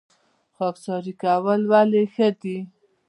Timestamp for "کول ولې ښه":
1.23-2.27